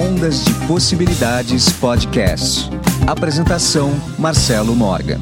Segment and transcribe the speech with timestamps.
[0.00, 2.70] Ondas de Possibilidades Podcast.
[3.06, 5.20] Apresentação: Marcelo Morgan.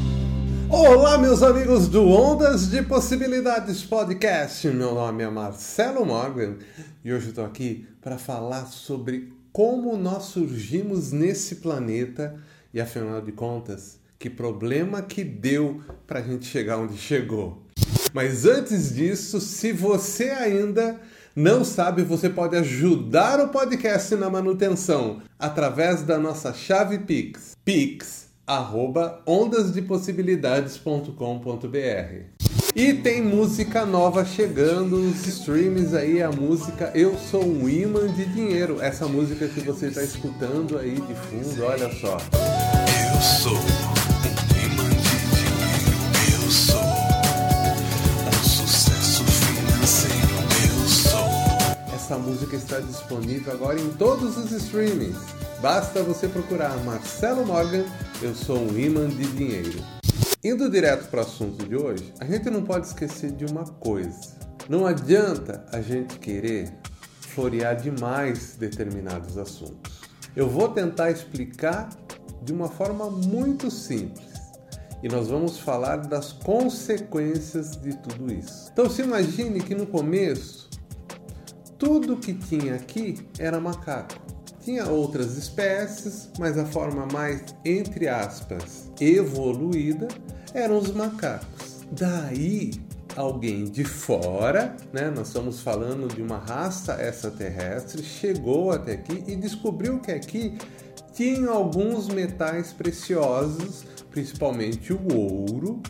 [0.69, 4.65] Olá, meus amigos do Ondas de Possibilidades Podcast.
[4.69, 6.55] Meu nome é Marcelo Morgan
[7.03, 12.35] e hoje estou aqui para falar sobre como nós surgimos nesse planeta
[12.73, 17.65] e, afinal de contas, que problema que deu para a gente chegar onde chegou.
[18.13, 21.01] Mas antes disso, se você ainda
[21.35, 27.55] não sabe, você pode ajudar o podcast na manutenção através da nossa chave Pix.
[27.63, 32.23] Pix arroba ondasdepossibilidades.com.br
[32.75, 38.25] E tem música nova chegando nos streams aí, a música Eu Sou um Imã de
[38.25, 38.81] Dinheiro.
[38.81, 42.17] Essa música que você está escutando aí de fundo, olha só.
[43.13, 43.59] Eu sou
[52.29, 55.17] música está disponível agora em todos os streamings.
[55.63, 57.83] Basta você procurar Marcelo Morgan,
[58.21, 59.79] eu sou um imã de dinheiro.
[60.43, 64.37] Indo direto para o assunto de hoje, a gente não pode esquecer de uma coisa.
[64.69, 66.71] Não adianta a gente querer
[67.19, 70.01] florear demais determinados assuntos.
[70.35, 71.89] Eu vou tentar explicar
[72.43, 74.29] de uma forma muito simples
[75.01, 78.69] e nós vamos falar das consequências de tudo isso.
[78.71, 80.68] Então se imagine que no começo
[81.79, 84.19] tudo que tinha aqui era macaco.
[84.59, 90.09] Tinha outras espécies, mas a forma mais, entre aspas, evoluída
[90.53, 91.85] eram os macacos.
[91.91, 92.71] Daí,
[93.15, 99.35] alguém de fora, né, nós estamos falando de uma raça extraterrestre, chegou até aqui e
[99.37, 100.57] descobriu que aqui
[101.13, 105.81] tinha alguns metais preciosos, principalmente o ouro,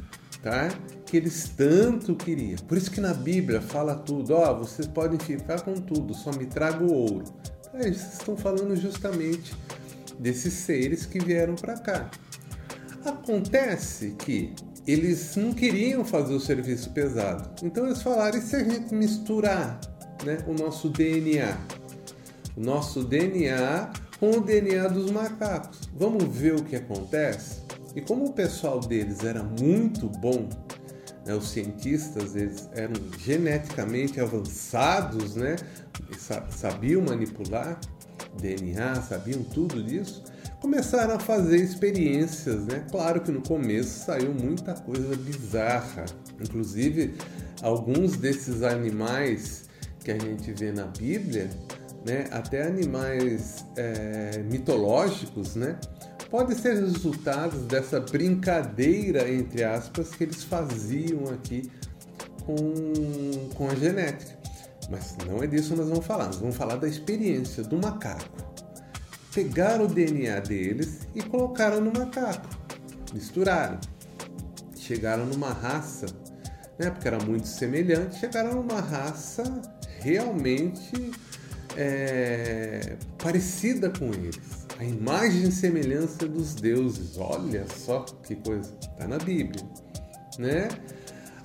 [0.42, 0.70] tá?
[1.10, 2.58] Que eles tanto queriam.
[2.68, 6.46] Por isso que na Bíblia fala tudo, ó, vocês podem ficar com tudo, só me
[6.46, 7.24] traga o ouro.
[7.74, 9.56] Aí eles estão falando justamente
[10.20, 12.12] desses seres que vieram para cá.
[13.04, 14.54] Acontece que
[14.86, 17.50] eles não queriam fazer o serviço pesado.
[17.64, 19.80] Então eles falaram: e se a gente misturar
[20.24, 21.58] né, o nosso DNA?
[22.56, 25.90] O nosso DNA com o DNA dos macacos.
[25.96, 27.62] Vamos ver o que acontece?
[27.96, 30.48] E como o pessoal deles era muito bom,
[31.26, 35.56] né, os cientistas eles eram geneticamente avançados, né,
[36.50, 37.80] sabiam manipular
[38.40, 40.24] DNA, sabiam tudo disso,
[40.62, 42.86] começaram a fazer experiências, né?
[42.92, 46.06] Claro que no começo saiu muita coisa bizarra,
[46.40, 47.16] inclusive
[47.62, 49.66] alguns desses animais
[50.04, 51.50] que a gente vê na Bíblia,
[52.06, 52.28] né?
[52.32, 55.78] Até animais é, mitológicos, né?
[56.30, 61.72] Pode ser resultados dessa brincadeira entre aspas que eles faziam aqui
[62.46, 64.38] com, com a genética.
[64.90, 66.26] Mas não é disso que nós vamos falar.
[66.26, 68.50] Nós vamos falar da experiência do macaco
[69.34, 72.50] pegaram o DNA deles e colocaram no macaco,
[73.14, 73.80] misturaram.
[74.76, 76.08] Chegaram numa raça,
[76.78, 79.44] né, porque era muito semelhante, chegaram numa raça
[80.00, 81.12] realmente
[81.78, 84.68] é, parecida com eles.
[84.80, 87.18] A imagem e semelhança dos deuses.
[87.18, 88.74] Olha só que coisa.
[88.82, 89.62] Está na Bíblia.
[90.38, 90.70] Né?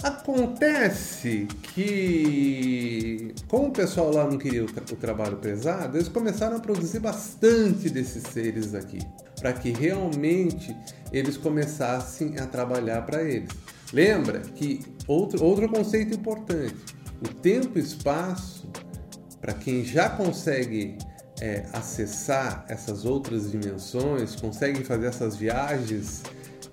[0.00, 6.58] Acontece que, como o pessoal lá não queria o, tra o trabalho pesado, eles começaram
[6.58, 9.00] a produzir bastante desses seres aqui,
[9.40, 10.76] para que realmente
[11.10, 13.50] eles começassem a trabalhar para eles.
[13.92, 16.76] Lembra que outro, outro conceito importante:
[17.20, 18.70] o tempo e espaço,
[19.40, 20.98] para quem já consegue
[21.40, 26.22] é, acessar essas outras dimensões, consegue fazer essas viagens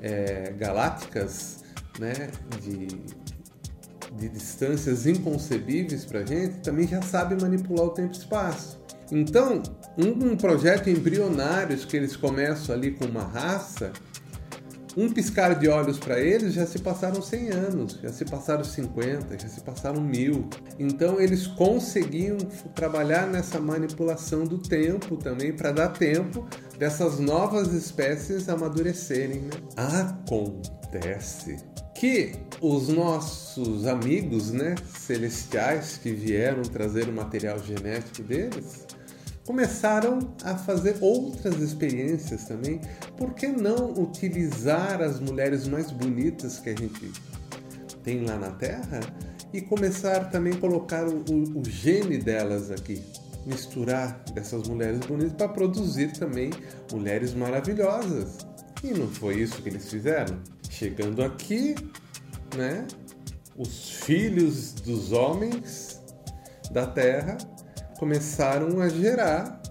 [0.01, 1.63] é, galácticas
[1.99, 2.29] né,
[2.61, 2.87] de,
[4.15, 8.79] de distâncias inconcebíveis para a gente, também já sabe manipular o tempo e espaço.
[9.11, 9.61] Então,
[9.97, 13.91] um, um projeto embrionário que eles começam ali com uma raça,
[14.95, 19.39] um piscar de olhos para eles já se passaram 100 anos, já se passaram 50,
[19.39, 20.49] já se passaram mil.
[20.77, 22.37] Então eles conseguiam
[22.75, 26.45] trabalhar nessa manipulação do tempo também para dar tempo
[26.77, 29.41] dessas novas espécies amadurecerem.
[29.41, 29.51] Né?
[29.77, 31.57] Acontece
[31.95, 38.87] que os nossos amigos, né, celestiais que vieram trazer o material genético deles,
[39.45, 42.79] começaram a fazer outras experiências também.
[43.17, 47.11] Por que não utilizar as mulheres mais bonitas que a gente
[48.03, 48.99] tem lá na Terra
[49.53, 53.01] e começar também a colocar o, o, o gene delas aqui?
[53.45, 56.51] Misturar dessas mulheres bonitas para produzir também
[56.91, 58.37] mulheres maravilhosas.
[58.83, 60.39] E não foi isso que eles fizeram?
[60.69, 61.75] Chegando aqui,
[62.55, 62.85] né?
[63.57, 65.99] Os filhos dos homens
[66.71, 67.37] da terra
[68.01, 69.61] começaram a gerar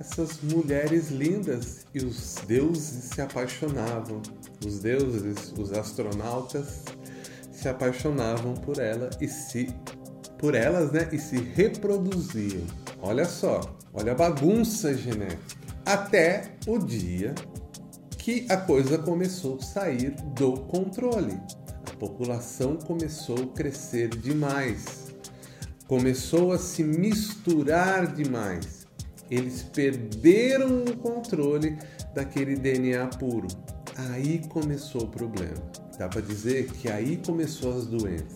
[0.00, 4.22] essas mulheres lindas e os deuses se apaixonavam.
[4.66, 6.82] Os deuses, os astronautas
[7.52, 9.68] se apaixonavam por ela e se
[10.38, 12.64] por elas, né, e se reproduziam.
[13.02, 13.60] Olha só,
[13.92, 15.60] olha a bagunça genética.
[15.84, 17.34] Até o dia
[18.16, 21.38] que a coisa começou a sair do controle.
[21.86, 25.05] A população começou a crescer demais.
[25.88, 28.86] Começou a se misturar demais.
[29.30, 31.78] Eles perderam o controle
[32.12, 33.46] daquele DNA puro.
[33.96, 35.62] Aí começou o problema.
[35.96, 38.34] Dá para dizer que aí começou as doenças.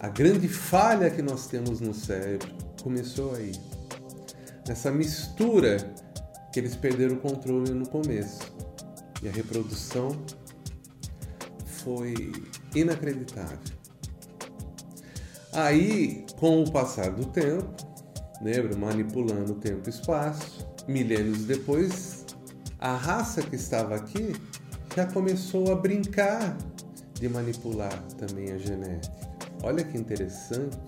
[0.00, 2.52] A grande falha que nós temos no cérebro
[2.82, 3.52] começou aí.
[4.66, 5.76] Nessa mistura
[6.52, 8.40] que eles perderam o controle no começo.
[9.22, 10.20] E a reprodução
[11.66, 12.32] foi
[12.74, 13.79] inacreditável.
[15.52, 17.66] Aí, com o passar do tempo,
[18.40, 22.24] lembra, manipulando o tempo e espaço, milênios depois,
[22.78, 24.32] a raça que estava aqui
[24.94, 26.56] já começou a brincar
[27.14, 29.14] de manipular também a genética.
[29.62, 30.78] Olha que interessante,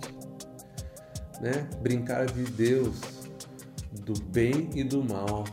[1.40, 1.68] né?
[1.82, 3.00] Brincar de Deus,
[3.92, 5.44] do bem e do mal,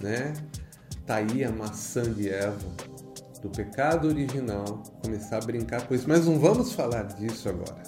[0.00, 0.32] né?
[1.04, 2.56] Tá aí a maçã de Eva,
[3.42, 6.08] do pecado original, começar a brincar com isso.
[6.08, 7.82] Mas não vamos falar disso agora.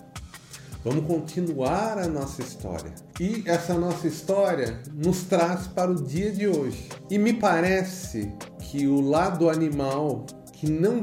[0.82, 2.94] Vamos continuar a nossa história.
[3.20, 6.88] E essa nossa história nos traz para o dia de hoje.
[7.10, 10.24] E me parece que o lado animal
[10.54, 11.02] que não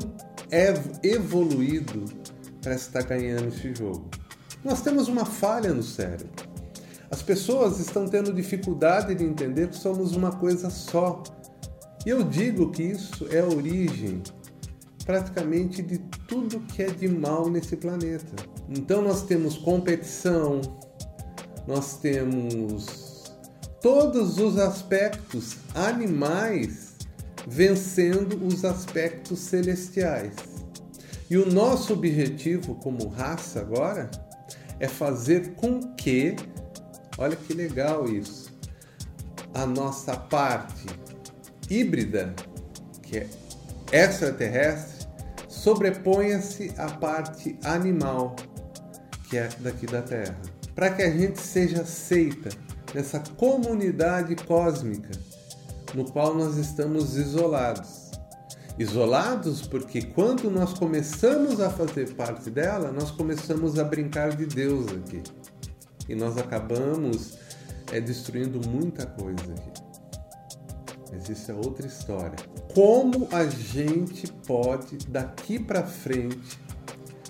[0.49, 2.05] é evoluído
[2.63, 4.09] parece estar ganhando esse jogo.
[4.63, 6.27] Nós temos uma falha no cérebro.
[7.11, 11.21] As pessoas estão tendo dificuldade de entender que somos uma coisa só.
[12.03, 14.23] E eu digo que isso é a origem
[15.05, 18.56] praticamente de tudo que é de mal nesse planeta.
[18.69, 20.61] Então nós temos competição,
[21.65, 23.31] nós temos
[23.81, 26.95] todos os aspectos animais
[27.47, 30.33] vencendo os aspectos celestiais.
[31.29, 34.09] E o nosso objetivo como raça agora
[34.79, 36.35] é fazer com que,
[37.17, 38.53] olha que legal isso,
[39.53, 40.85] a nossa parte
[41.69, 42.33] híbrida,
[43.01, 43.27] que é
[43.91, 44.96] extraterrestre,
[45.67, 48.37] sobreponha-se à parte animal,
[49.29, 50.39] que é daqui da Terra,
[50.73, 52.47] para que a gente seja aceita
[52.95, 55.11] nessa comunidade cósmica
[55.93, 58.07] no qual nós estamos isolados
[58.79, 64.85] isolados porque quando nós começamos a fazer parte dela, nós começamos a brincar de Deus
[64.87, 65.21] aqui.
[66.07, 67.39] E nós acabamos
[67.91, 69.86] é, destruindo muita coisa aqui.
[71.17, 72.35] Mas isso é outra história.
[72.75, 76.59] Como a gente pode daqui para frente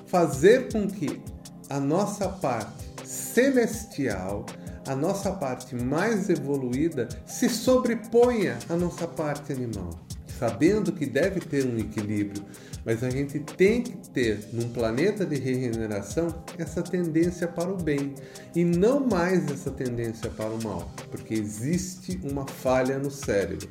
[0.08, 1.22] fazer com que
[1.70, 4.46] a nossa parte celestial,
[4.86, 10.07] a nossa parte mais evoluída se sobreponha à nossa parte animal?
[10.38, 12.44] Sabendo que deve ter um equilíbrio,
[12.86, 18.14] mas a gente tem que ter, num planeta de regeneração, essa tendência para o bem
[18.56, 23.68] e não mais essa tendência para o mal, porque existe uma falha no cérebro.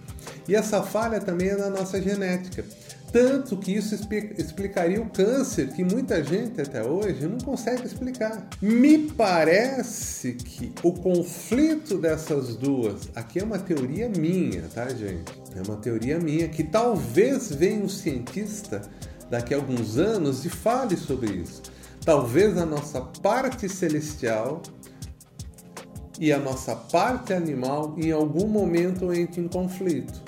[0.47, 2.65] E essa falha também é na nossa genética.
[3.13, 3.95] Tanto que isso
[4.37, 8.47] explicaria o câncer, que muita gente até hoje não consegue explicar.
[8.61, 15.33] Me parece que o conflito dessas duas, aqui é uma teoria minha, tá, gente?
[15.57, 18.83] É uma teoria minha que talvez venha um cientista
[19.31, 21.63] daqui a alguns anos e fale sobre isso.
[22.05, 24.63] Talvez a nossa parte celestial
[26.21, 30.23] e a nossa parte animal em algum momento entre em conflito.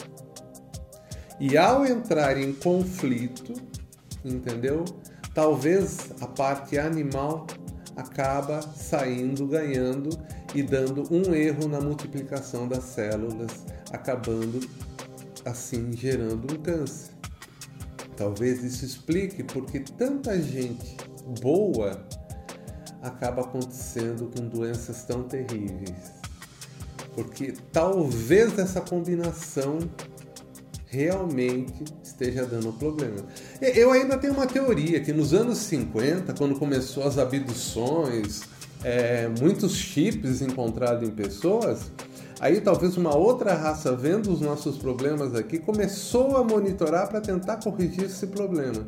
[1.39, 3.53] E ao entrar em conflito,
[4.25, 4.85] entendeu?
[5.35, 7.47] Talvez a parte animal
[7.95, 10.09] acaba saindo ganhando
[10.55, 14.61] e dando um erro na multiplicação das células, acabando
[15.45, 17.13] assim gerando um câncer.
[18.17, 20.97] Talvez isso explique porque tanta gente
[21.41, 22.05] boa
[23.01, 26.13] acaba acontecendo com doenças tão terríveis.
[27.15, 29.79] Porque talvez essa combinação
[30.87, 33.25] realmente esteja dando problema.
[33.61, 38.43] Eu ainda tenho uma teoria que nos anos 50, quando começou as abduções,
[38.83, 41.93] é, muitos chips encontrados em pessoas,
[42.41, 47.57] aí talvez uma outra raça vendo os nossos problemas aqui começou a monitorar para tentar
[47.57, 48.87] corrigir esse problema.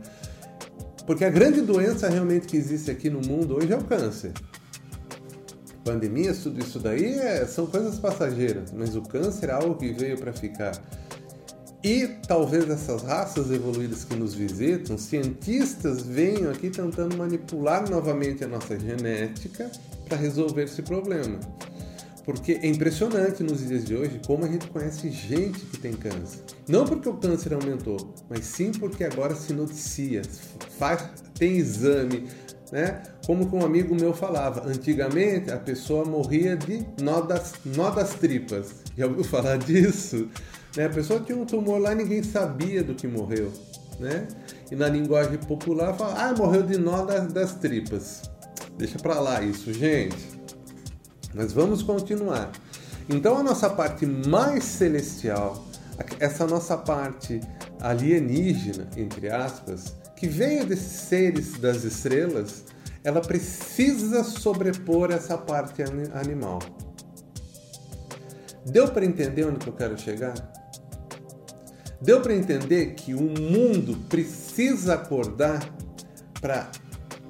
[1.06, 4.32] Porque a grande doença realmente que existe aqui no mundo hoje é o câncer.
[5.84, 10.16] Pandemias, tudo isso daí é, são coisas passageiras, mas o câncer é algo que veio
[10.18, 10.72] para ficar.
[11.82, 18.48] E talvez essas raças evoluídas que nos visitam, cientistas venham aqui tentando manipular novamente a
[18.48, 19.70] nossa genética
[20.06, 21.40] para resolver esse problema.
[22.30, 26.38] Porque é impressionante nos dias de hoje como a gente conhece gente que tem câncer.
[26.68, 30.22] Não porque o câncer aumentou, mas sim porque agora se noticia,
[30.78, 32.28] faz, tem exame,
[32.70, 33.02] né?
[33.26, 38.14] Como que um amigo meu falava, antigamente a pessoa morria de nó das, nó das
[38.14, 38.76] tripas.
[38.96, 40.28] Já ouviu falar disso?
[40.76, 40.86] Né?
[40.86, 43.52] A pessoa tinha um tumor lá e ninguém sabia do que morreu.
[43.98, 44.28] Né?
[44.70, 48.22] E na linguagem popular fala, ah, morreu de nó das, das tripas.
[48.78, 50.39] Deixa pra lá isso, gente.
[51.34, 52.50] Mas vamos continuar.
[53.08, 55.64] Então a nossa parte mais celestial,
[56.18, 57.40] essa nossa parte
[57.80, 62.64] alienígena, entre aspas, que veio desses seres das estrelas,
[63.02, 65.82] ela precisa sobrepor essa parte
[66.14, 66.58] animal.
[68.66, 70.34] Deu para entender onde eu quero chegar?
[72.00, 75.66] Deu para entender que o mundo precisa acordar
[76.40, 76.70] para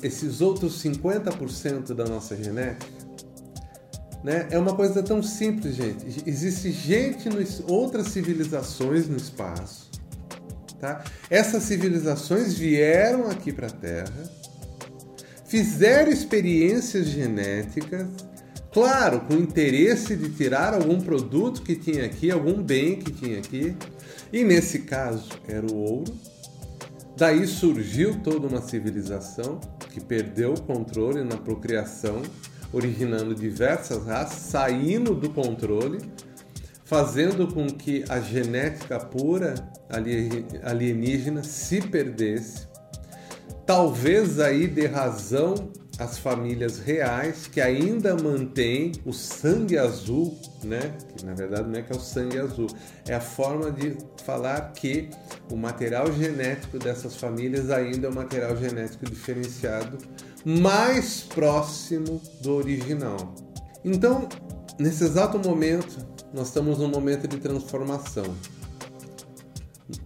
[0.02, 2.99] esses outros 50% da nossa genética?
[4.22, 4.48] Né?
[4.50, 6.22] É uma coisa tão simples, gente.
[6.26, 9.90] Existe gente, nos, outras civilizações no espaço.
[10.78, 11.04] Tá?
[11.28, 14.30] Essas civilizações vieram aqui para a Terra,
[15.46, 18.06] fizeram experiências genéticas,
[18.72, 23.76] claro, com interesse de tirar algum produto que tinha aqui, algum bem que tinha aqui,
[24.32, 26.14] e nesse caso era o ouro.
[27.14, 29.60] Daí surgiu toda uma civilização
[29.90, 32.22] que perdeu o controle na procriação
[32.72, 35.98] originando diversas raças, saindo do controle,
[36.84, 39.54] fazendo com que a genética pura
[40.62, 42.68] alienígena se perdesse.
[43.66, 45.54] Talvez aí dê razão
[46.00, 50.96] às famílias reais que ainda mantêm o sangue azul, né?
[51.14, 52.68] Que na verdade não é que é o sangue azul,
[53.06, 55.10] é a forma de falar que
[55.50, 59.98] o material genético dessas famílias ainda é um material genético diferenciado
[60.42, 63.34] mais próximo do original.
[63.84, 64.26] Então,
[64.78, 65.98] nesse exato momento,
[66.32, 68.34] nós estamos num momento de transformação.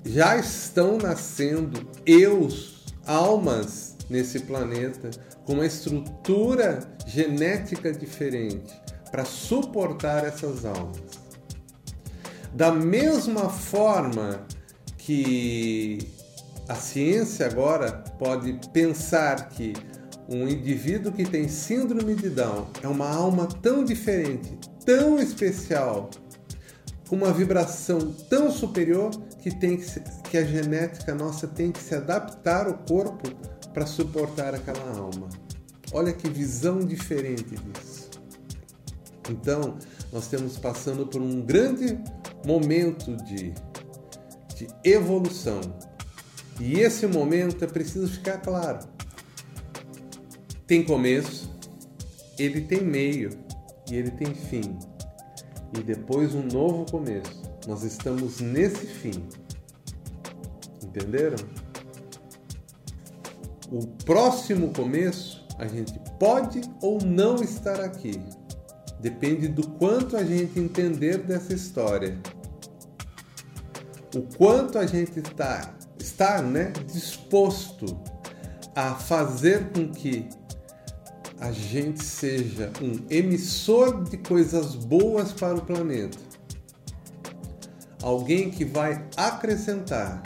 [0.05, 5.11] Já estão nascendo eus, almas nesse planeta
[5.45, 8.73] com uma estrutura genética diferente
[9.11, 11.01] para suportar essas almas.
[12.53, 14.47] Da mesma forma
[14.99, 15.99] que
[16.69, 19.75] a ciência agora pode pensar que
[20.29, 26.09] um indivíduo que tem síndrome de Down é uma alma tão diferente, tão especial,
[27.09, 29.11] com uma vibração tão superior
[29.43, 33.29] que, tem que, se, que a genética nossa tem que se adaptar ao corpo
[33.75, 35.29] para suportar aquela alma.
[35.93, 38.11] Olha que visão diferente disso.
[39.29, 39.77] Então,
[40.11, 41.99] nós estamos passando por um grande
[42.47, 43.53] momento de,
[44.57, 45.61] de evolução.
[46.59, 48.95] E esse momento é preciso ficar claro
[50.67, 51.51] tem começo,
[52.39, 53.31] ele tem meio
[53.91, 54.79] e ele tem fim.
[55.77, 57.43] E depois um novo começo.
[57.67, 59.27] Nós estamos nesse fim.
[60.83, 61.37] Entenderam?
[63.75, 68.21] O próximo começo, a gente pode ou não estar aqui.
[69.01, 72.17] Depende do quanto a gente entender dessa história.
[74.15, 78.01] O quanto a gente está, está né, disposto
[78.77, 80.29] a fazer com que
[81.41, 86.19] a gente seja um emissor de coisas boas para o planeta.
[88.01, 90.23] Alguém que vai acrescentar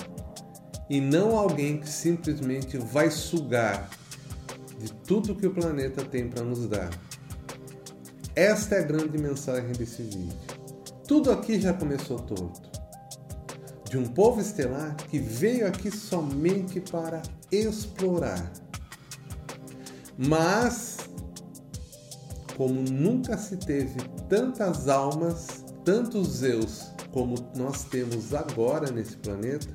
[0.88, 3.90] e não alguém que simplesmente vai sugar
[4.78, 6.90] de tudo que o planeta tem para nos dar.
[8.34, 10.38] Esta é a grande mensagem desse vídeo.
[11.06, 12.68] Tudo aqui já começou torto.
[13.90, 18.52] De um povo estelar que veio aqui somente para explorar.
[20.16, 20.98] Mas
[22.56, 29.68] como nunca se teve tantas almas, tantos Zeus como nós temos agora nesse planeta,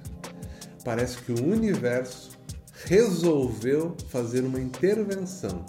[0.84, 2.38] parece que o universo
[2.86, 5.66] resolveu fazer uma intervenção.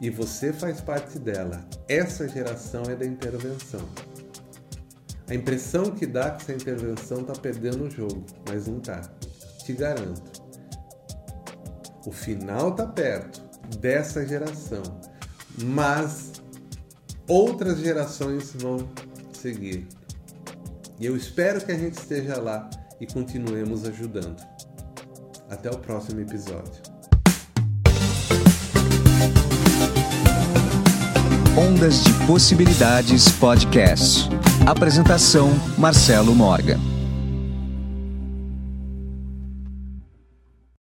[0.00, 1.66] E você faz parte dela.
[1.88, 3.88] Essa geração é da intervenção.
[5.28, 9.00] A impressão que dá que essa intervenção está perdendo o jogo, mas não está.
[9.64, 10.42] Te garanto.
[12.06, 13.42] O final está perto
[13.80, 14.82] dessa geração
[15.62, 16.32] mas
[17.26, 18.88] outras gerações vão
[19.32, 19.86] seguir.
[20.98, 22.68] E eu espero que a gente esteja lá
[23.00, 24.42] e continuemos ajudando.
[25.50, 26.82] Até o próximo episódio.
[31.56, 34.28] Ondas de Possibilidades Podcast.
[34.66, 35.48] Apresentação:
[35.78, 36.95] Marcelo Morgan.